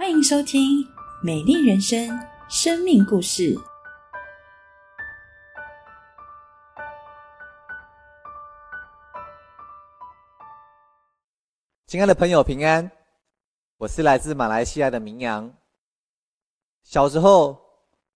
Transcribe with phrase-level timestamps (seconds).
[0.00, 0.82] 欢迎收听
[1.22, 2.08] 《美丽人生》
[2.48, 3.54] 生命故事。
[11.86, 12.90] 亲爱的朋友，平安！
[13.76, 15.54] 我是来自马来西亚的明阳。
[16.82, 17.60] 小时候，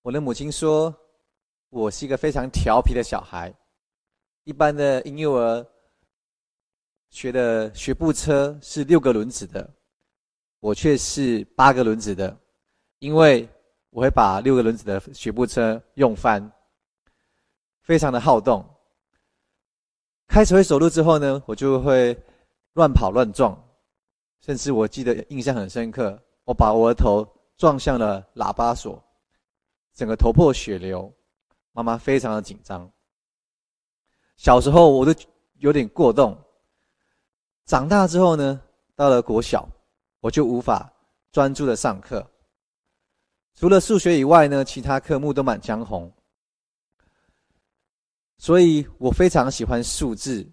[0.01, 0.93] 我的母亲说
[1.69, 3.55] 我是一个非常调皮的小孩。
[4.45, 5.67] 一般的婴幼儿
[7.11, 9.71] 学的学步车是六个轮子的。
[10.65, 12.35] 我却是八个轮子的，
[12.99, 13.47] 因为
[13.91, 16.51] 我会把六个轮子的学步车用翻，
[17.83, 18.65] 非常的好动。
[20.27, 22.19] 开始会走路之后呢，我就会
[22.73, 23.55] 乱跑乱撞，
[24.41, 29.05] 甚至我记得印象很深刻，我把我的头撞向了喇叭锁，
[29.93, 31.13] 整个头破血流，
[31.73, 32.91] 妈妈非常的紧张。
[34.39, 35.15] 小时候我都
[35.59, 36.35] 有点过动，
[37.67, 38.59] 长大之后呢，
[38.97, 39.69] 到了国小。
[40.25, 40.91] 我就无法
[41.33, 42.27] 专注的上课，
[43.55, 46.11] 除了数学以外呢，其他科目都满江红。
[48.39, 50.51] 所以我非常喜欢数字，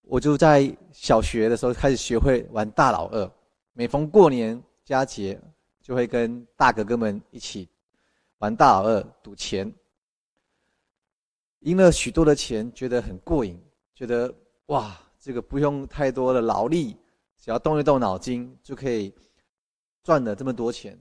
[0.00, 3.30] 我就在小学的时候开始学会玩大老二，
[3.74, 5.38] 每逢过年佳节，
[5.82, 7.68] 就会跟大哥哥们一起
[8.38, 9.70] 玩大老二赌钱，
[11.58, 13.62] 赢了许多的钱，觉得很过瘾，
[13.94, 14.34] 觉得
[14.68, 16.96] 哇，这个不用太多的劳力。
[17.44, 19.14] 只要动一动脑筋，就可以
[20.02, 20.98] 赚了这么多钱，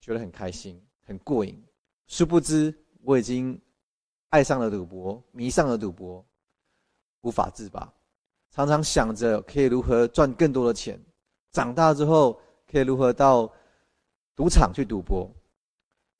[0.00, 1.60] 觉得很开心、很过瘾。
[2.06, 2.72] 殊不知，
[3.02, 3.60] 我已经
[4.28, 6.24] 爱上了赌博，迷上了赌博，
[7.22, 7.92] 无法自拔。
[8.52, 11.04] 常常想着可以如何赚更多的钱，
[11.50, 13.52] 长大之后可以如何到
[14.36, 15.28] 赌场去赌博，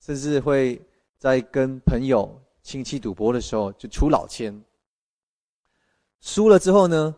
[0.00, 0.84] 甚至会
[1.18, 4.60] 在跟朋友、亲戚赌博的时候就出老千。
[6.20, 7.16] 输了之后呢？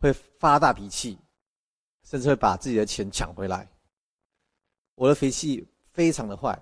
[0.00, 1.18] 会发大脾气，
[2.04, 3.68] 甚至会把自己的钱抢回来。
[4.94, 6.56] 我的脾气非常的坏。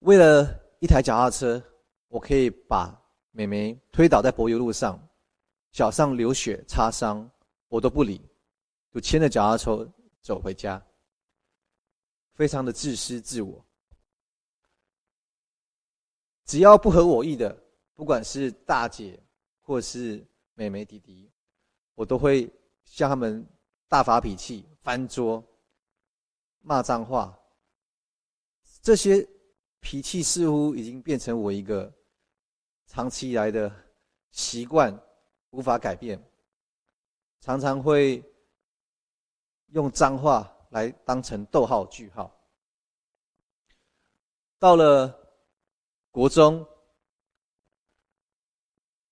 [0.00, 1.60] 为了一台脚踏车，
[2.06, 2.96] 我可以把
[3.32, 4.96] 美眉推倒在柏油路上，
[5.72, 7.28] 脚上流血擦伤，
[7.66, 8.24] 我都不理，
[8.92, 10.80] 就牵着脚踏车走回家。
[12.34, 13.64] 非常的自私自我。
[16.44, 17.60] 只要不合我意的，
[17.94, 19.20] 不管是大姐
[19.60, 20.24] 或是。
[20.60, 21.32] 妹妹弟弟，
[21.94, 22.46] 我都会
[22.84, 23.48] 向他们
[23.88, 25.42] 大发脾气、翻桌、
[26.60, 27.34] 骂脏话。
[28.82, 29.26] 这些
[29.80, 31.90] 脾气似乎已经变成我一个
[32.88, 33.74] 长期以来的
[34.32, 34.94] 习惯，
[35.48, 36.22] 无法改变。
[37.40, 38.22] 常常会
[39.68, 42.30] 用脏话来当成逗号、句号。
[44.58, 45.18] 到了
[46.10, 46.68] 国中，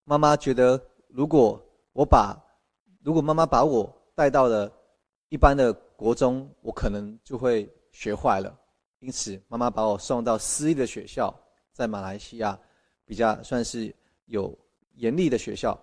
[0.04, 0.87] 妈妈觉得。
[1.08, 1.60] 如果
[1.92, 2.36] 我把，
[3.02, 4.70] 如果妈妈把我带到了
[5.30, 8.56] 一般的国中，我可能就会学坏了。
[9.00, 11.32] 因此，妈妈把我送到私立的学校，
[11.72, 12.58] 在马来西亚
[13.04, 13.94] 比较算是
[14.26, 14.56] 有
[14.94, 15.78] 严厉的学校，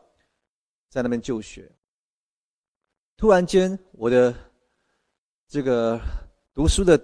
[0.90, 1.70] 在那边就学。
[3.18, 4.36] 突然间，我的
[5.48, 6.00] 这个
[6.54, 7.02] 读书的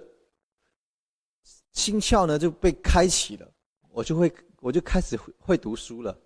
[1.72, 3.50] 心窍呢就被开启了，
[3.88, 6.16] 我就会我就开始会读书了。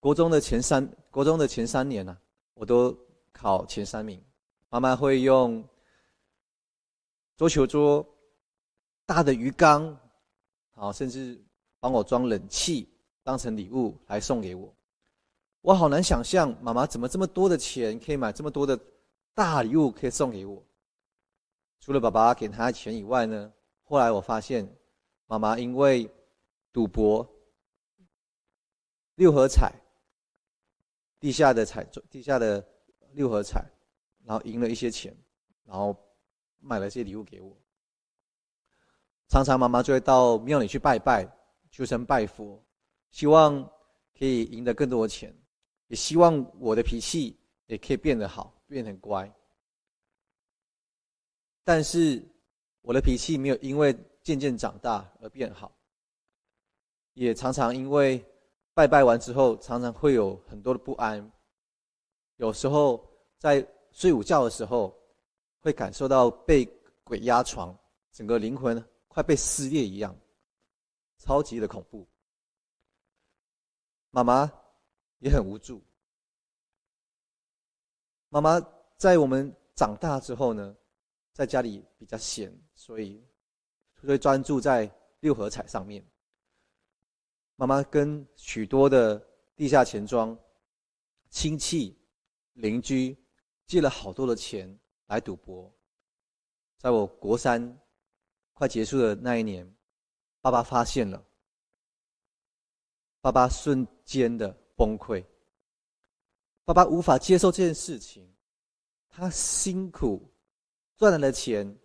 [0.00, 2.16] 国中的前三，国中的前三年呢，
[2.54, 2.96] 我都
[3.32, 4.18] 考前三名。
[4.70, 5.62] 妈妈会用
[7.36, 8.04] 桌球桌、
[9.04, 9.94] 大的鱼缸，
[10.70, 11.38] 好，甚至
[11.78, 12.88] 帮我装冷气，
[13.22, 14.74] 当成礼物来送给我。
[15.60, 18.78] 我好难想象，妈妈怎么这么多的钱可以买这么多的
[19.34, 20.64] 大礼物可以送给我。
[21.78, 24.66] 除了爸爸给她钱以外呢，后来我发现，
[25.26, 26.10] 妈妈因为
[26.72, 27.28] 赌博、
[29.16, 29.74] 六合彩。
[31.20, 32.66] 地下的彩，地下的
[33.12, 33.62] 六合彩，
[34.24, 35.14] 然后赢了一些钱，
[35.66, 35.94] 然后
[36.58, 37.54] 买了些礼物给我。
[39.28, 41.30] 常常妈妈就会到庙里去拜拜，
[41.70, 42.58] 求神拜佛，
[43.10, 43.62] 希望
[44.18, 45.30] 可以赢得更多的钱，
[45.88, 49.30] 也希望我的脾气也可以变得好，变得乖。
[51.62, 52.26] 但是
[52.80, 55.70] 我的脾气没有因为渐渐长大而变好，
[57.12, 58.24] 也常常因为。
[58.72, 61.30] 拜拜完之后，常常会有很多的不安。
[62.36, 63.04] 有时候
[63.36, 64.96] 在睡午觉的时候，
[65.60, 66.64] 会感受到被
[67.04, 67.76] 鬼压床，
[68.12, 70.16] 整个灵魂快被撕裂一样，
[71.18, 72.06] 超级的恐怖。
[74.10, 74.50] 妈妈
[75.18, 75.82] 也很无助。
[78.28, 78.60] 妈妈
[78.96, 80.74] 在我们长大之后呢，
[81.32, 83.22] 在家里比较闲，所以
[84.00, 86.02] 会专注在六合彩上面。
[87.60, 89.22] 妈妈跟许多的
[89.54, 90.34] 地下钱庄、
[91.28, 91.94] 亲戚、
[92.54, 93.14] 邻居
[93.66, 95.70] 借了好多的钱来赌博。
[96.78, 97.78] 在我国三
[98.54, 99.70] 快结束的那一年，
[100.40, 101.22] 爸爸发现了，
[103.20, 105.22] 爸爸瞬间的崩溃。
[106.64, 108.26] 爸爸无法接受这件事情，
[109.10, 110.32] 他辛苦
[110.96, 111.78] 赚来的钱，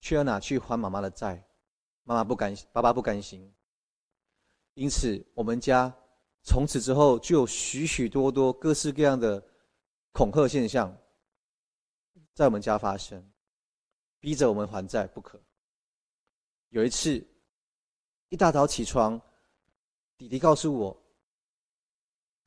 [0.00, 1.44] 却要拿去还妈妈的债，
[2.04, 3.52] 妈妈不甘心，爸爸不甘心。
[4.74, 5.94] 因此，我们家
[6.42, 9.42] 从此之后就有许许多多各式各样的
[10.12, 10.96] 恐吓现象，
[12.32, 13.28] 在我们家发生。
[14.18, 15.42] 逼着我们还债不可。
[16.68, 17.26] 有一次，
[18.28, 19.20] 一大早起床，
[20.16, 21.02] 弟弟告诉我：“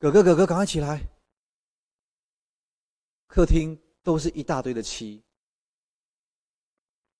[0.00, 1.02] 哥哥，哥哥，赶快起来！”
[3.28, 5.22] 客厅都是一大堆的漆，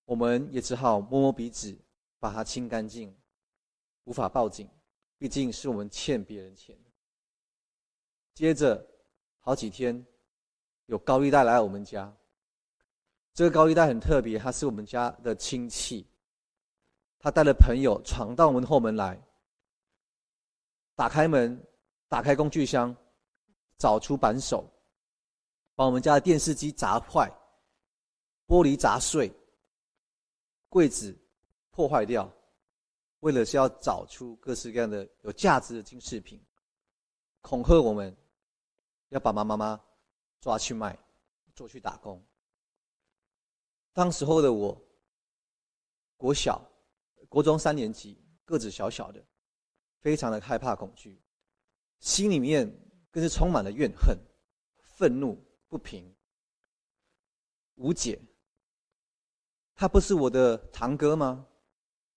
[0.06, 1.79] 我们也只好摸摸鼻子，
[2.19, 3.14] 把它清干净。
[4.05, 4.67] 无法报警，
[5.18, 6.76] 毕竟是我们欠别人钱。
[8.34, 8.86] 接着
[9.40, 10.04] 好几天，
[10.86, 12.14] 有高利贷来我们家。
[13.32, 16.06] 这个高利贷很特别，他是我们家的亲戚，
[17.18, 19.20] 他带了朋友闯到我们后门来，
[20.94, 21.62] 打开门，
[22.08, 22.96] 打开工具箱，
[23.78, 24.66] 找出扳手，
[25.74, 27.30] 把我们家的电视机砸坏，
[28.46, 29.30] 玻璃砸碎，
[30.70, 31.14] 柜子
[31.70, 32.30] 破坏掉，
[33.20, 36.40] 为了是要找出各式各样的有价值的金饰品，
[37.40, 38.14] 恐吓我们，
[39.08, 39.80] 要把妈妈妈
[40.40, 40.98] 抓去卖，
[41.54, 42.22] 做去打工。
[43.92, 44.80] 当时候的我，
[46.16, 46.62] 国小、
[47.28, 49.24] 国中三年级，个子小小的，
[50.00, 51.20] 非常的害怕、恐惧，
[52.00, 52.70] 心里面
[53.10, 54.16] 更是充满了怨恨、
[54.76, 56.14] 愤怒、不平、
[57.76, 58.20] 无解。
[59.74, 61.46] 他不是我的堂哥吗？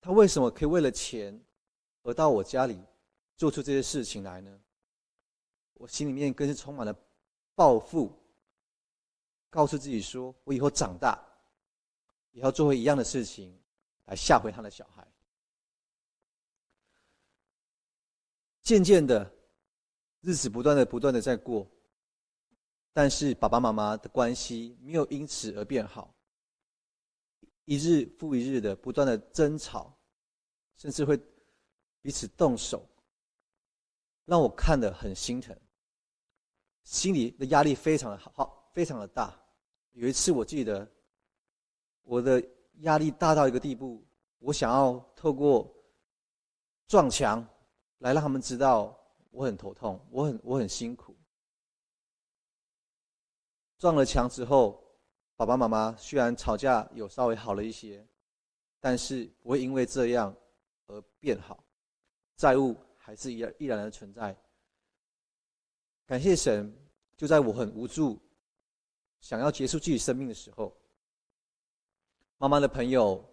[0.01, 1.39] 他为什么可以为了钱
[2.03, 2.79] 而到我家里
[3.35, 4.59] 做出这些事情来呢？
[5.73, 6.93] 我心里面更是充满了
[7.55, 8.11] 报复，
[9.49, 11.25] 告诉自己说：我以后长大。
[12.31, 13.59] 也要做回一样的事情，
[14.05, 15.05] 来吓回他的小孩。
[18.61, 19.33] 渐渐的，
[20.21, 21.67] 日子不断的、不断的在过，
[22.93, 26.13] 但是爸爸妈妈的关系没有因此而变好。
[27.69, 29.95] 一日复一日的不断的争吵，
[30.75, 31.15] 甚至会
[32.01, 32.83] 彼此动手，
[34.25, 35.55] 让我看得很心疼，
[36.81, 39.39] 心里的压力非常的好，非常的大。
[39.91, 40.89] 有一次我记得。
[42.01, 42.43] 我的
[42.77, 44.03] 压力大到一个地步，
[44.39, 45.71] 我想要透过
[46.87, 47.47] 撞墙
[47.99, 48.99] 来让他们知道
[49.29, 51.15] 我很头痛，我很我很辛苦。
[53.77, 54.83] 撞了墙之后，
[55.39, 58.05] 爸爸妈妈虽然吵架有稍微好了一些，
[58.77, 60.35] 但是不会因为这样
[60.87, 61.63] 而变好，
[62.35, 64.35] 债务还是依然依然的存在。
[66.05, 66.69] 感谢神，
[67.15, 68.21] 就在我很无助、
[69.21, 70.75] 想要结束自己生命的时候。
[72.37, 73.25] 妈妈的朋友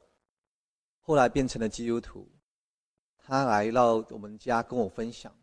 [1.01, 2.31] 后来变成了基督徒，
[3.19, 5.37] 他来到我们家跟我分享，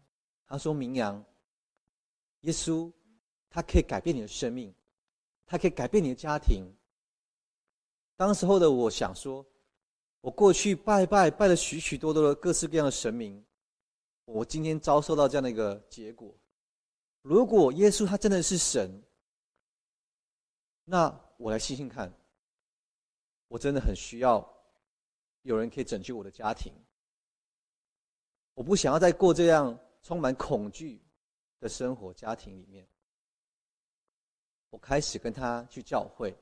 [0.48, 1.21] 他说：“明阳，
[2.44, 2.89] 耶稣
[3.50, 4.74] 他可以改变你的生命，
[5.45, 6.66] 他可以改变你的家庭。”
[8.16, 9.45] 当时候的我想说，
[10.22, 13.44] 我过去拜拜拜了许许多多的各式各样的神明，
[14.25, 16.34] 我今天遭受到这样的一个结果。
[17.22, 19.01] 如果耶稣他真的是神，
[20.85, 22.14] 那我来信信看。
[23.47, 24.47] 我真的很需要
[25.44, 26.73] 有人可以拯救我的家庭。
[28.56, 31.00] 我不想要再过这样充满恐惧
[31.59, 32.88] 的生活，家庭里面。
[34.73, 36.35] 我开始跟他去教会，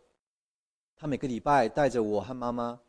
[0.95, 2.79] 他每个礼拜带着我和妈妈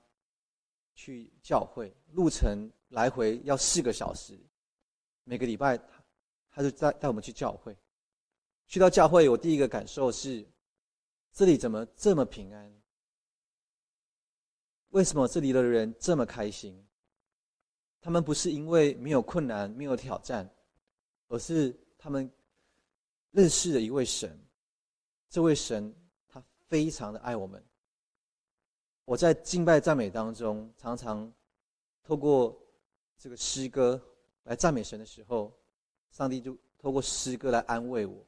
[0.95, 4.39] 去教会，路程来回要四个小时。
[5.25, 5.85] 每个礼拜他
[6.53, 7.77] 他就带带我们去教会。
[8.69, 10.47] 去到教会，我第一个感受是，
[11.33, 12.73] 这里怎么这么平安？
[14.91, 16.87] 为什么这里的人这么开心？
[18.01, 20.49] 他们不是因为没有困难、没有挑战，
[21.27, 22.31] 而是他们
[23.33, 24.39] 认识了一位神。
[25.33, 25.95] 这位神
[26.29, 27.65] 他非常的爱我们。
[29.07, 31.33] 我在敬拜赞美当中，常常
[32.03, 32.55] 透过
[33.17, 33.99] 这个诗歌
[34.43, 35.51] 来赞美神的时候，
[36.11, 38.23] 上帝就透过诗歌来安慰我，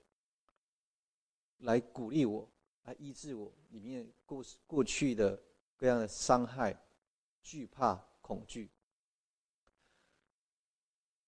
[1.58, 2.48] 来鼓励我，
[2.84, 5.38] 来医治我里面过过去的。
[5.76, 6.74] 各样的伤害、
[7.42, 8.70] 惧怕、恐惧，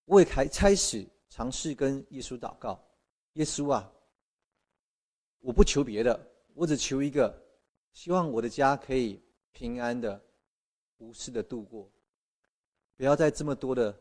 [0.06, 2.80] 我也开开始尝试跟耶稣祷告。
[3.35, 3.92] 耶稣啊，
[5.47, 7.33] 我不求别的，我只求一个，
[7.93, 9.23] 希望我的家可以
[9.53, 10.21] 平安的、
[10.97, 11.88] 无事的度过，
[12.97, 13.97] 不要再这么多的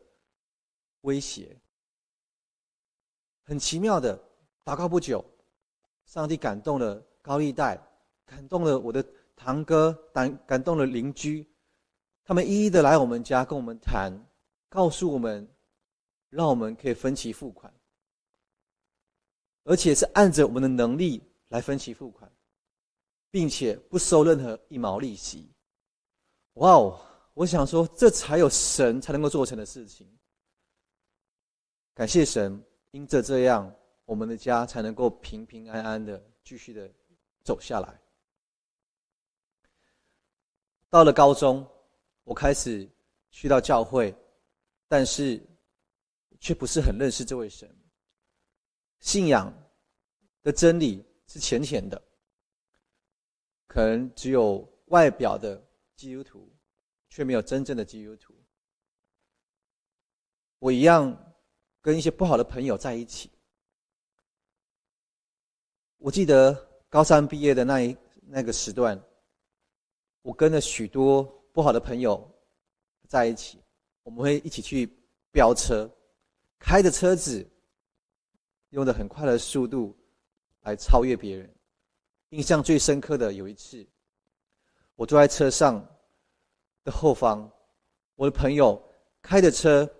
[1.02, 1.56] 威胁。
[3.44, 4.20] 很奇妙的，
[4.64, 5.24] 祷告不久，
[6.04, 7.80] 上帝感动了高利贷，
[8.24, 9.00] 感动了我的
[9.36, 11.48] 堂哥，感感动了邻居，
[12.24, 14.12] 他们一一的来我们家跟我们谈，
[14.68, 15.48] 告诉我们，
[16.28, 17.72] 让我们可以分期付款，
[19.62, 22.30] 而且是按着我们的能力来分期付款，
[23.30, 25.52] 并且不收任何一毛利息。
[26.54, 27.00] 哇哦！
[27.34, 30.10] 我想说，这才有神才能够做成的事情。
[31.92, 33.70] 感谢神，因着这样，
[34.06, 36.90] 我们的家才能够平平安安的继续的
[37.44, 38.00] 走下来。
[40.88, 41.68] 到了高中，
[42.24, 42.88] 我开始
[43.30, 44.14] 去到教会，
[44.88, 45.38] 但是
[46.40, 47.68] 却不是很认识这位神。
[49.00, 49.52] 信仰
[50.42, 52.00] 的真理是浅浅的，
[53.66, 55.62] 可能只有外表的
[55.94, 56.52] 基督徒。
[57.08, 58.34] 却没有真正的基督徒。
[60.58, 61.34] 我一样
[61.80, 63.30] 跟一些不好的朋友在一起。
[65.96, 66.52] 我记得
[66.90, 69.02] 高三毕业的那一那个时段，
[70.20, 71.22] 我跟了许多
[71.54, 72.30] 不好的朋友
[73.08, 73.62] 在一起。
[74.02, 74.86] 我们会一起去
[75.32, 75.90] 飙车，
[76.58, 77.48] 开着车子，
[78.70, 79.96] 用的很快的速度
[80.66, 81.50] 来超越别人。
[82.28, 83.84] 印象最深刻的有一次，
[84.94, 85.84] 我坐在车上。
[86.86, 87.50] 的后方，
[88.14, 88.80] 我的朋友
[89.20, 89.92] 开着车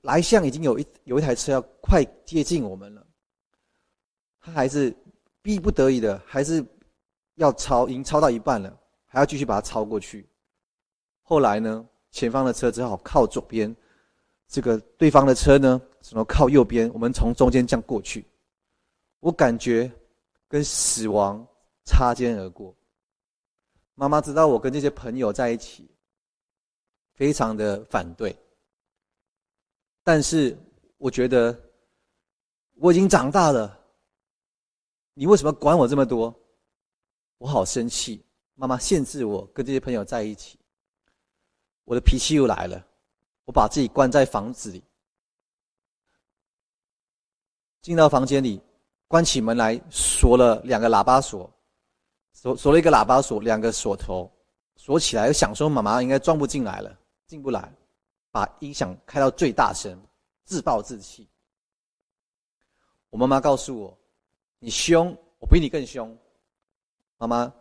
[0.00, 3.06] 来向，已经有一有一台车要快接近我们了，
[4.40, 4.96] 他还是
[5.42, 6.64] 逼不得已的，还是
[7.34, 8.74] 要超，已经超到一半了，
[9.04, 10.26] 还要继续把它超过去。
[11.20, 13.76] 后来呢，前方的车只好靠左边，
[14.48, 18.24] 这个对方的车呢只能靠右边，我们从中间这样过去。
[19.20, 19.90] 我感觉
[20.48, 21.46] 跟死亡
[21.84, 22.74] 擦肩而过。
[23.94, 25.90] 妈妈知道我跟这些朋友在一起，
[27.14, 28.36] 非常的反对。
[30.02, 30.56] 但是
[30.96, 31.58] 我觉得
[32.76, 33.78] 我已经长大了，
[35.12, 36.34] 你为什么管我这么多？
[37.38, 38.24] 我好生气！
[38.54, 40.58] 妈妈限制我跟这些朋友在一起，
[41.84, 42.86] 我的脾气又来了。
[43.44, 44.82] 我把自己关在房子里，
[47.82, 48.62] 进到房间里，
[49.10, 51.50] 关起门来锁了两个喇叭锁。
[52.32, 54.30] 锁锁了一个喇叭锁，两个锁头
[54.76, 57.74] 锁起来，想说妈妈应该装不进来了，进不来，
[58.30, 60.00] 把音响开到最大声，
[60.44, 61.28] 自暴自弃。
[63.10, 63.98] 我妈妈告诉我
[64.60, 66.16] ：“你凶，我比你更凶。”
[67.18, 67.52] 妈妈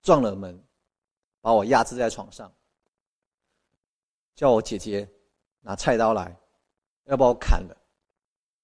[0.00, 0.58] 撞了门，
[1.42, 2.50] 把我压制在床上，
[4.34, 5.06] 叫我姐姐
[5.60, 6.34] 拿菜刀来，
[7.04, 7.76] 要把我砍了。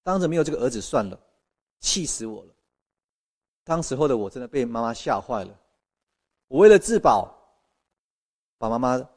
[0.01, 1.17] 当着没有这个儿子算了，
[1.79, 2.53] 气死我了。
[3.63, 5.59] 当时候的我真的被妈妈吓坏了，
[6.47, 7.31] 我为了自保，
[8.57, 9.07] 把妈妈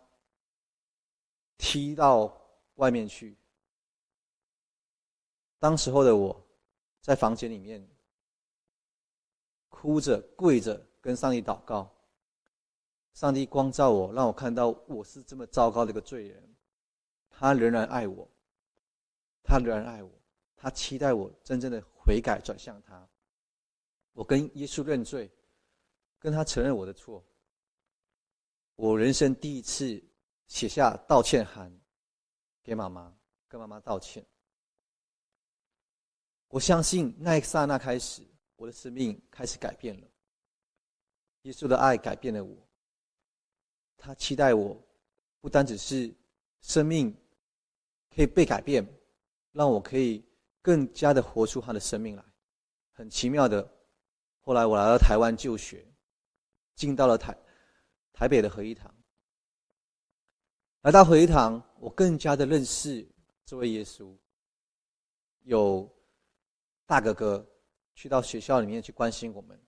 [1.56, 2.36] 踢到
[2.74, 3.36] 外面去。
[5.58, 6.44] 当时候的我，
[7.00, 7.88] 在房间里面
[9.68, 11.90] 哭着跪着跟上帝祷告，
[13.14, 16.54] 上帝光照我，让我看到我是这么糟糕的一个罪人，
[17.30, 18.28] 他仍然爱我，
[19.42, 20.10] 他仍然爱我，
[20.56, 23.08] 他期待我真正的悔改转向他。
[24.12, 25.30] 我跟耶稣认罪，
[26.18, 27.24] 跟他承认我的错。
[28.76, 30.02] 我人生第一次
[30.46, 31.72] 写下道歉函
[32.62, 33.16] 给妈妈，
[33.48, 34.24] 跟妈妈道歉。
[36.48, 38.22] 我相信那一刹那开始，
[38.56, 40.06] 我的生命开始改变了。
[41.42, 42.56] 耶稣的爱改变了我，
[43.96, 44.80] 他期待我
[45.40, 46.14] 不单只是
[46.60, 47.16] 生命
[48.14, 48.86] 可以被改变，
[49.52, 50.24] 让我可以
[50.62, 52.24] 更加的活出他的生命来。
[52.92, 53.68] 很奇妙的。
[54.40, 55.86] 后来我来到台湾就学，
[56.74, 57.36] 进到了台
[58.12, 58.92] 台北的合一堂。
[60.80, 63.06] 来到合一堂，我更加的认识
[63.44, 64.12] 这位耶稣。
[65.44, 65.88] 有
[66.86, 67.44] 大哥哥
[67.94, 69.60] 去到学校里面去关心我们，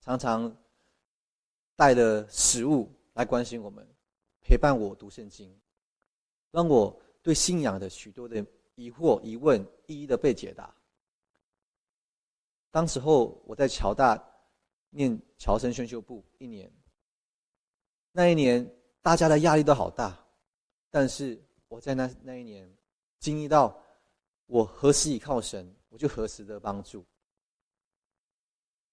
[0.00, 0.56] 常常
[1.74, 3.86] 带着食物来关心我们，
[4.40, 5.52] 陪伴我读圣经，
[6.52, 10.74] 让我对信仰的许多的疑惑疑问一一的被解答。
[12.70, 14.16] 当时候我在侨大
[14.90, 16.72] 念侨生宣修部一年，
[18.12, 18.64] 那一年
[19.02, 20.18] 大家的压力都好大，
[20.90, 22.72] 但是我在那那一年
[23.18, 23.76] 经历到，
[24.46, 27.04] 我何时倚靠神，我就何时得帮助。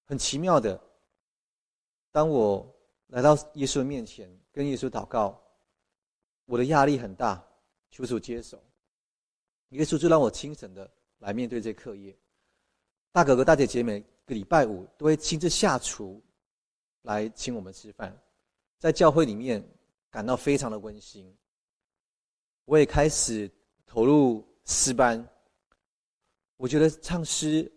[0.06, 0.82] 很奇妙的，
[2.12, 2.66] 当我
[3.08, 5.40] 来到耶稣的面前，跟耶稣祷告，
[6.46, 7.46] 我的压力很大，
[7.92, 8.64] 求主接手，
[9.70, 12.16] 耶稣就让我清醒的来面对这课业。
[13.12, 16.22] 大哥哥、大姐姐每个礼拜五都会亲自下厨
[17.02, 18.16] 来请我们吃饭，
[18.78, 19.64] 在教会里面
[20.10, 21.36] 感到非常的温馨。
[22.66, 23.50] 我也开始
[23.86, 25.28] 投入诗班，
[26.58, 27.72] 我觉得唱诗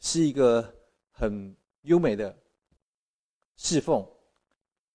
[0.00, 0.74] 是一个
[1.10, 2.36] 很优美的
[3.56, 4.06] 侍奉，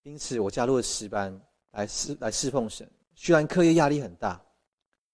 [0.04, 2.90] 因此我加入了诗班来侍来侍奉神。
[3.16, 4.44] 虽然课业压力很大，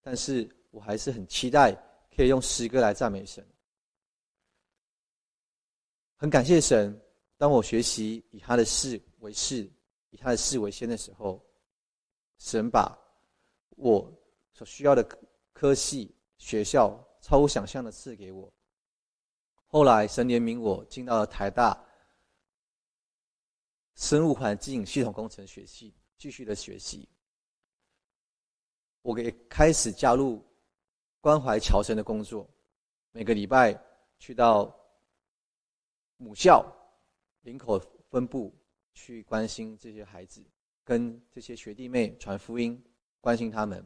[0.04, 1.72] 但是我还是很期待
[2.14, 3.44] 可以用诗歌来赞美神。
[6.14, 6.96] 很感谢神，
[7.36, 9.68] 当我学习以他的事为事，
[10.10, 11.42] 以他的事为先的时候，
[12.38, 12.96] 神把
[13.70, 14.12] 我
[14.52, 15.02] 所需要的
[15.52, 18.52] 科系、学校超乎想象的赐给我。
[19.66, 21.82] 后来神怜悯我，进到了台大
[23.96, 27.08] 生物环境系统工程学系，继续的学习。
[29.04, 30.42] 我给开始加入
[31.20, 32.48] 关怀侨生的工作，
[33.12, 33.78] 每个礼拜
[34.18, 34.74] 去到
[36.16, 36.64] 母校
[37.42, 38.50] 林口分部
[38.94, 40.42] 去关心这些孩子，
[40.82, 42.82] 跟这些学弟妹传福音，
[43.20, 43.84] 关心他们，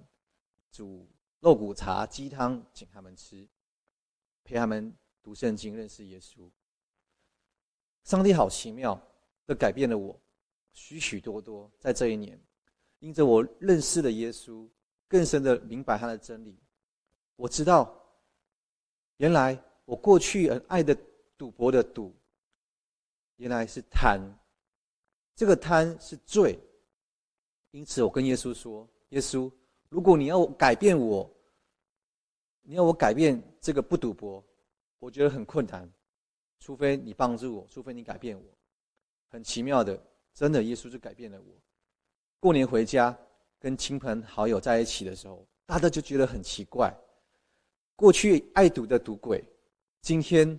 [0.70, 1.04] 煮
[1.40, 3.44] 肉骨茶、鸡汤请他们吃，
[4.44, 4.96] 陪他们。
[5.20, 6.48] 读圣经，认识耶稣。
[8.04, 8.98] 上帝好奇妙
[9.46, 10.18] 的改变了我
[10.72, 11.70] 许许多多。
[11.78, 12.40] 在这一年，
[13.00, 14.66] 因着我认识了耶稣，
[15.08, 16.56] 更深的明白他的真理。
[17.36, 17.92] 我知道，
[19.16, 20.96] 原来我过去很爱的
[21.36, 22.14] 赌博的赌，
[23.36, 24.20] 原来是贪。
[25.34, 26.58] 这个贪是罪。
[27.70, 29.50] 因此，我跟耶稣说：“耶稣，
[29.88, 31.30] 如果你要改变我，
[32.62, 34.42] 你要我改变这个不赌博。”
[35.00, 35.88] 我觉得很困难，
[36.58, 38.44] 除非你帮助我，除非你改变我。
[39.28, 40.02] 很奇妙的，
[40.34, 41.54] 真的，耶稣就改变了我。
[42.40, 43.16] 过年回家
[43.58, 46.94] 跟亲朋好友在一起的时候，大家就觉得很奇怪。
[47.96, 49.44] 过去爱赌的赌鬼，
[50.02, 50.58] 今天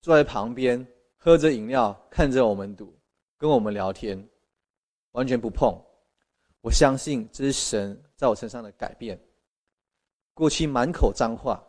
[0.00, 0.86] 坐在旁边
[1.16, 2.96] 喝着饮料，看着我们赌，
[3.36, 4.28] 跟我们聊天，
[5.12, 5.78] 完全不碰。
[6.60, 9.18] 我相信这是神在我身上的改变。
[10.34, 11.62] 过去满口脏话，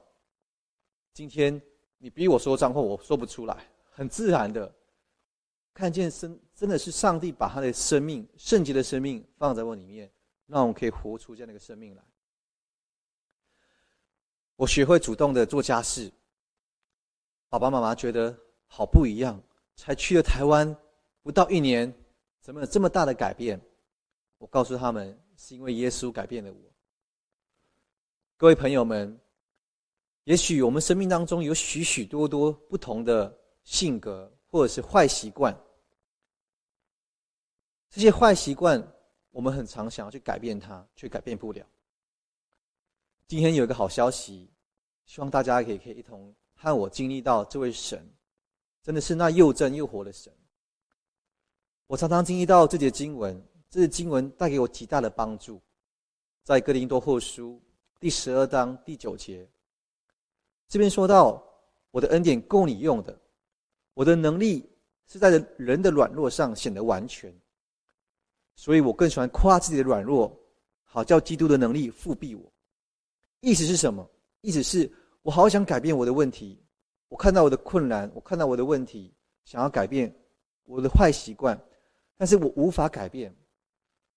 [1.13, 1.61] 今天。
[2.01, 4.73] 你逼我说脏话，我说不出来，很自然的
[5.73, 10.09] 看见生真的是上帝把他的生命圣洁的生命放在我里面，
[10.49, 12.03] 让我可以活出这样的一个生命来。
[14.57, 16.11] 我学会主动的做家事，
[17.47, 19.41] 爸爸妈妈觉得好不一样，
[19.75, 20.75] 才去了台湾
[21.21, 21.93] 不到一年，
[22.41, 23.61] 怎么有这么大的改变？
[24.37, 26.59] 我告诉他们，是因为耶稣改变了我。
[28.35, 29.17] 各位朋友们。
[30.25, 35.57] 也许我们生命当中有许许多多不同的性格，或者是坏习惯。
[37.89, 38.79] 这些坏习惯，
[39.39, 41.65] 我们很常想要去改变它，却改变不了。
[43.25, 44.51] 今天有一个好消息，
[45.05, 48.05] 希望大家可以可以一同和我经历到这位神，
[48.83, 50.29] 真的是那又真又活的神。
[51.87, 55.61] 我常常经历到这节经文，这节经文带给我极大的帮助。
[56.43, 57.61] 在哥林多后书
[57.97, 59.49] 第十二章第九节。
[60.67, 61.41] 这边说到，
[61.91, 63.17] 我的恩典够你用的，
[63.93, 64.69] 我的能力
[65.07, 67.33] 是在人的软弱上显得完全，
[68.59, 70.37] 所以我更喜欢夸自己的软弱，
[70.83, 72.51] 好叫基督的能力复辟我。
[73.39, 74.05] 意思是什么？
[74.41, 74.91] 意思是
[75.21, 76.61] 我好想改变我的问题，
[77.07, 80.13] 我看到我的困难，我看到我的问题，想要改变
[80.65, 81.57] 我的坏习惯，
[82.17, 83.33] 但是我无法改变。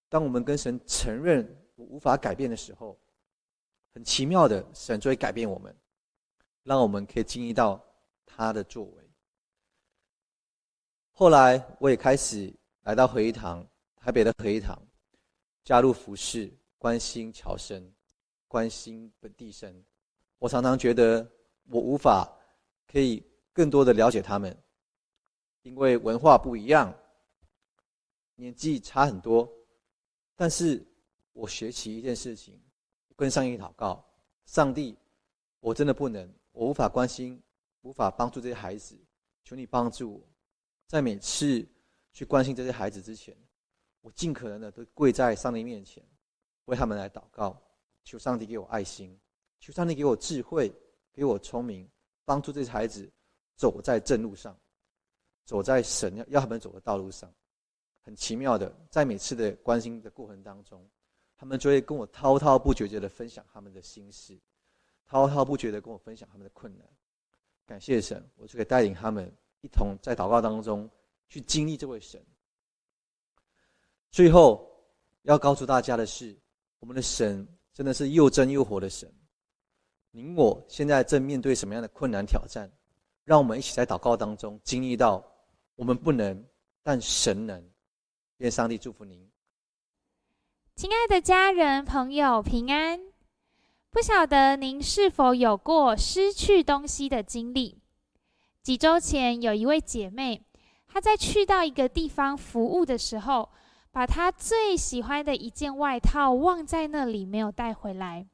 [0.09, 2.99] 当我们跟神承认我无法改变的时候，
[3.95, 5.73] 很奇妙的，神就会改变我们。
[6.65, 7.81] 让我们可以经历到
[8.27, 9.11] 他的作为。
[11.13, 12.53] 后来，我也开始
[12.83, 13.65] 来到合一堂，
[14.05, 14.77] 台北的合一堂，
[15.63, 17.89] 加入服饰，关心侨生，
[18.49, 19.73] 关心本地生。
[20.41, 21.25] 我常常觉得
[21.69, 22.29] 我无法
[22.91, 24.61] 可以更多的了解他们，
[25.63, 26.93] 因为文化不一样，
[28.35, 29.49] 年纪差很多。
[30.35, 30.85] 但是
[31.33, 32.61] 我学习一件事情，
[33.15, 34.05] 跟上帝祷告，
[34.47, 34.99] 上帝，
[35.61, 36.29] 我真的不能。
[36.51, 37.41] 我无法关心，
[37.83, 38.99] 无法帮助这些孩子，
[39.45, 40.29] 求你帮助我，
[40.89, 41.65] 在每次
[42.13, 43.37] 去关心这些孩子之前，
[44.03, 46.05] 我尽可能的都跪在上帝面前，
[46.67, 47.57] 为他们来祷告，
[48.05, 49.19] 求上帝给我爱心，
[49.59, 50.71] 求上帝给我智慧，
[51.13, 51.89] 给我聪明，
[52.25, 53.11] 帮助这些孩子
[53.57, 54.55] 走在正路上，
[55.45, 57.33] 走在神要他们走的道路上。
[58.03, 60.85] 很奇妙的，在每次的关心的过程当中，
[61.37, 64.39] 他们就会跟我滔滔不绝的分享他们的心事。
[65.07, 66.89] 滔滔不绝的跟我分享他们的困难，
[67.67, 70.91] 感谢神，我就可以带领他们一同在祷告当中
[71.29, 72.25] 去经历这位神。
[74.13, 74.71] 最后
[75.23, 76.39] 要告诉大家的是，
[76.81, 79.11] 我们的神真的是又真又活的神。
[80.11, 82.71] 您我现在正面对什么样的困难挑战？
[83.25, 85.25] 让我们一起在祷告当中经历到，
[85.77, 86.45] 我们不能，
[86.83, 87.65] 但神能。
[88.39, 89.31] 愿上帝祝福您，
[90.75, 93.01] 亲爱的家人朋友平安。
[93.91, 97.79] 不晓得您是否有过失去东西的经历？
[98.63, 100.43] 几周前，有一位姐妹，
[100.87, 103.49] 她在去到一个地方服务的时候，
[103.93, 108.27] 把她最喜欢的一件外套忘在那里，没有带回来。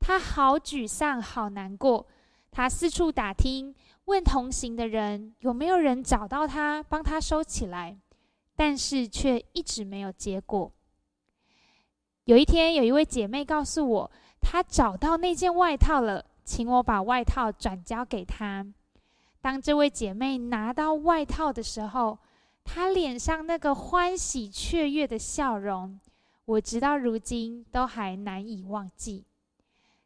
[0.00, 2.06] 她好沮丧，好难过。
[2.50, 7.98] 她四处打听，问同行的人有没有人找到她，帮她收起来，
[8.54, 10.72] 但是却一直没有结果。
[12.24, 14.10] 有一天，有一位姐妹告诉我，
[14.40, 18.64] 她找到那件外套了，请我把外套转交给她。
[19.40, 22.18] 当这位姐妹拿到外套的时候，
[22.64, 25.98] 他脸上那个欢喜雀跃的笑容，
[26.46, 29.24] 我直到如今都还难以忘记。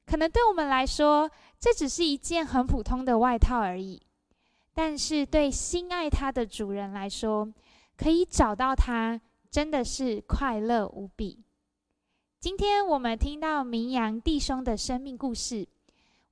[0.04, 4.00] 可能对我们来说，这只是一件很普通的外套而已，
[4.74, 7.52] 但是对心爱它的主人来说，
[7.96, 11.38] 可以找到它，真的是快乐无比。
[12.40, 15.66] 今天我们听到明阳弟兄的生命故事，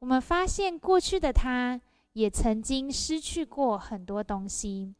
[0.00, 1.80] 我们发现过去的他。
[2.14, 4.94] 也曾经失去过很多东西，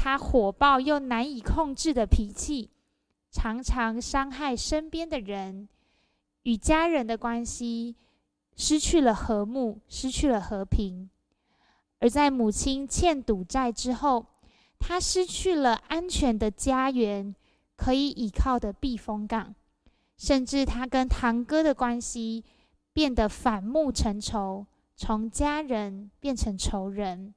[0.00, 2.70] 他火爆又难以控制的脾气，
[3.32, 5.68] 常常伤害身边的人，
[6.44, 7.96] 与家人的关系
[8.54, 11.10] 失去了和睦，失去了和平。
[11.98, 14.24] 而在母亲欠赌债之后，
[14.78, 17.34] 他失去了安全的家园，
[17.74, 19.52] 可以倚靠的避风港，
[20.16, 22.44] 甚至他跟堂哥的关系
[22.92, 24.64] 变得反目成仇。
[24.94, 27.34] 从家人变成仇人。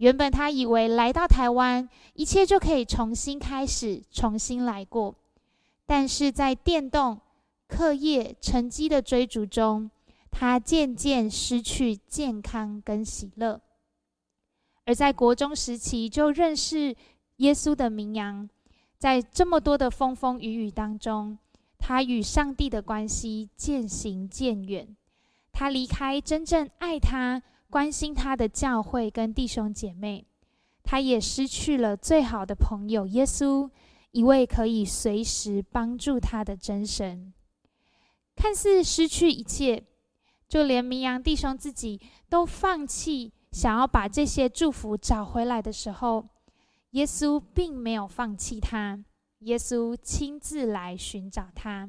[0.00, 5.14] 原本他以为来到台湾，一切就可以重新开始，重新来过。
[5.84, 7.20] 但是在电动、
[7.68, 9.90] 课业、成绩的追逐中，
[10.30, 13.60] 他渐渐失去健康跟喜乐。
[14.86, 16.96] 而在国中时期就认识
[17.36, 18.48] 耶稣的名扬，
[18.96, 21.36] 在这么多的风风雨雨当中，
[21.78, 24.96] 他与上帝的关系渐行渐远。
[25.52, 30.26] 他离开真正爱他、关心他的教会跟弟兄姐妹，
[30.82, 33.70] 他也失去了最好的朋友耶稣，
[34.10, 37.32] 一位可以随时帮助他的真神。
[38.34, 39.84] 看似失去一切，
[40.48, 46.26] 就连明阳弟兄自己都放弃，想要把这些祝福找回来的时候，
[46.90, 48.98] 耶稣并没有放弃他，
[49.40, 51.88] 耶稣亲自来寻找他。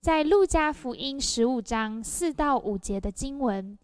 [0.00, 3.78] 在路加福音十五章四到五节的经文，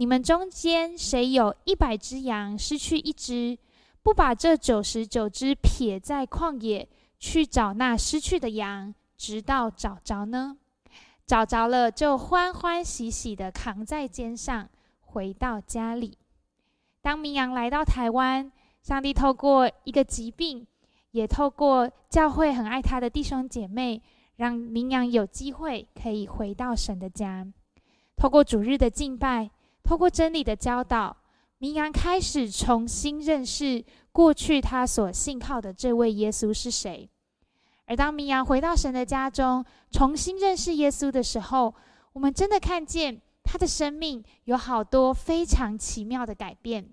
[0.00, 3.58] 你们中间谁有一百只羊，失去一只，
[4.00, 10.56] 不把这九十九只撇在旷野，去找那失去的羊，直到找着呢？
[11.26, 14.68] 找着了，就欢欢喜喜的扛在肩上，
[15.00, 16.16] 回到家里。
[17.02, 20.64] 当明阳来到台湾，上帝透过一个疾病，
[21.10, 24.00] 也透过教会很爱他的弟兄姐妹。
[24.36, 27.44] 让明阳有机会可以回到神的家，
[28.16, 29.50] 透过主日的敬拜，
[29.88, 31.16] 透过真理的教导，
[31.56, 37.08] 明阳开始重新认识过去他所信靠的这位耶稣是谁。
[37.86, 41.74] 而当明阳回到神的家中，重新认识耶稣的时候，
[42.12, 46.86] 我们真的看见他的生命有好多非常奇妙的改变。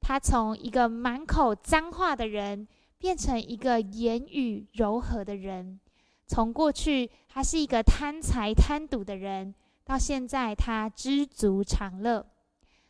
[0.00, 5.78] 他从一个满口脏话的人，变成一个言语柔和的人。
[6.26, 12.24] 从过去他是一个贪财贪赌的人，到现在他知足常乐。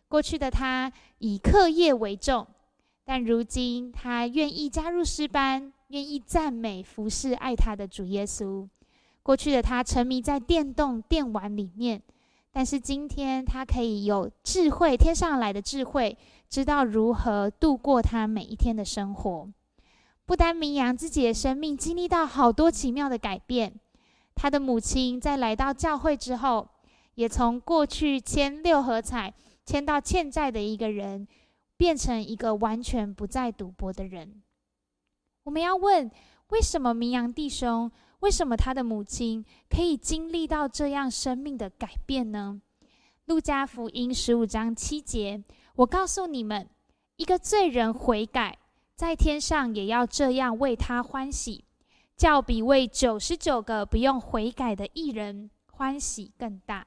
[0.08, 2.46] 过去的他以课业为重，
[3.04, 8.68] 但如今他愿意加入诗班，愿意赞美服侍爱他的主耶稣。
[9.22, 12.00] 过去的他沉迷在电动电玩里面，
[12.52, 16.16] 但是今天他可以有智慧，天上来的智慧，
[16.48, 19.48] 知道如何度过他每一天的生活。
[20.26, 23.74] 不单明扬自己的生命经历到好多奇妙的改变，
[24.34, 26.68] 他的母亲在来到教会之后，
[27.14, 29.32] 也从过去签六合彩
[29.64, 31.26] 签到欠债的一个人，
[31.76, 34.42] 变成一个完全不再赌博的人。
[35.44, 36.10] 我们要问：
[36.48, 42.60] 为什么明阳弟兄，为什么他的母亲可以经历到这样生命的改变呢？
[43.26, 45.42] 路加福音十五章七节，
[45.76, 46.68] 我告诉你们，
[47.16, 48.58] 一个罪人悔改。
[48.96, 51.64] 在天上也要这样为他欢喜，
[52.16, 56.86] 叫比为九十九个不用悔改的艺人欢喜更大。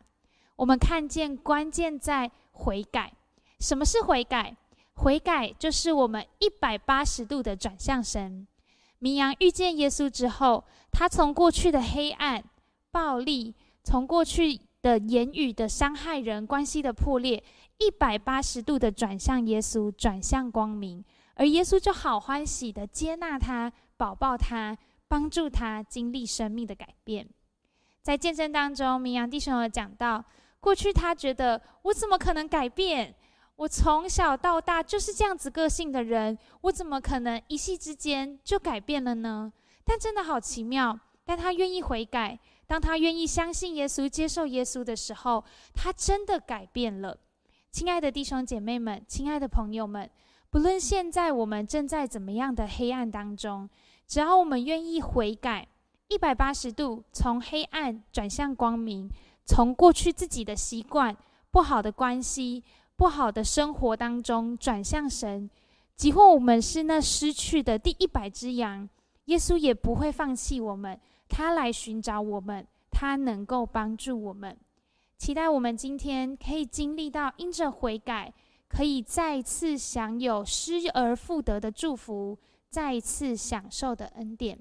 [0.58, 3.14] 我们看见关键在悔改。
[3.60, 4.56] 什么是悔改？
[4.96, 8.46] 悔改就是我们一百八十度的转向神。
[9.00, 12.44] 明阳遇见耶稣之后，他从过去的黑暗、
[12.92, 17.44] 暴力，从过去的言语的伤害人、关系的破裂，
[17.78, 21.04] 一百八十度的转向耶稣，转向光明。
[21.36, 24.76] 而耶稣就好欢喜的接纳他，保抱他，
[25.08, 27.28] 帮助他经历生命的改变。
[28.02, 30.26] 在见证当中，明阳弟兄有讲到，
[30.68, 33.16] 过去他觉得我怎么可能改变？
[33.56, 39.54] 我从小到大就是这样子个性的人，我怎么可能一夕之间就改变了呢？
[39.86, 45.42] 但真的好奇妙，当他愿意悔改，当他愿意相信耶稣、接受耶稣的时候，
[45.74, 47.18] 他真的改变了。
[47.72, 50.10] 亲爱的弟兄姐妹们，亲爱的朋友们，
[50.50, 53.70] 不论现在我们正在怎么样的黑暗当中，
[54.06, 55.66] 只要我们愿意悔改，
[56.10, 59.10] 一百八十度从黑暗转向光明，
[59.48, 61.18] 从过去自己的习惯、
[61.50, 62.64] 不好的关系。
[62.98, 65.48] 不好的生活当中转向神，
[65.96, 68.90] 即或我们是那失去的第一百只羊，
[69.26, 71.00] 耶稣也不会放弃我们。
[71.30, 74.58] 他来寻找我们，他能够帮助我们。
[75.16, 78.34] 期待我们今天可以经历到因着悔改，
[78.68, 82.36] 可以再次享有失而复得的祝福，
[82.72, 84.58] 再次享受的恩典。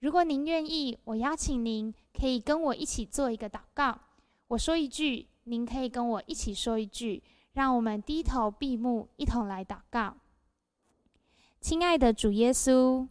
[0.00, 4.00] 如果您愿意，我邀请您可以跟我一起做一个祷告。
[4.48, 7.22] 我说一句，您可以跟我一起说一句。
[7.54, 10.16] 让我们低头闭目，一同来祷告。
[11.60, 13.08] 亲爱的主耶稣，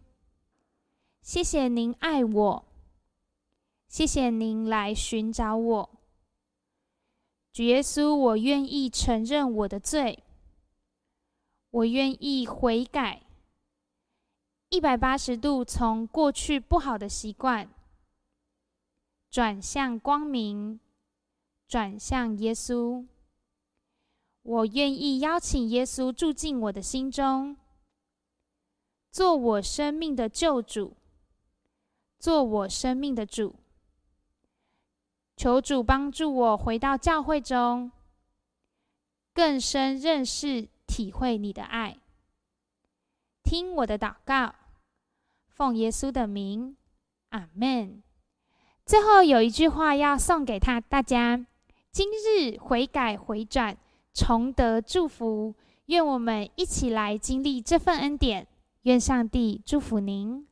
[1.21, 2.65] 谢谢您爱我，
[3.89, 5.89] 谢谢您来寻找我。
[7.51, 10.23] 主耶稣，我愿意承认我的罪，
[11.71, 13.23] 我愿意悔改，
[14.69, 17.69] 一百八十度从过去不好的习惯
[19.29, 20.79] 转向光明，
[21.67, 23.05] 转向耶稣。
[24.43, 27.57] 我愿意邀请耶稣住进我的心中，
[29.11, 30.95] 做我生命的救主，
[32.17, 33.55] 做我生命的主。
[35.35, 37.91] 求主帮助我回到教会中，
[39.33, 41.99] 更深认识、体会你的爱。
[43.43, 44.55] 听我的祷告，
[45.49, 46.77] 奉耶稣的名，
[47.29, 48.01] 阿门。
[48.85, 51.45] 最后有一句话要送给他大家：
[51.97, 53.75] 今日悔改回转。
[54.13, 55.55] 重得祝福，
[55.87, 58.45] 愿我们一起来经历这份恩典。
[58.83, 60.46] 愿上帝祝福您。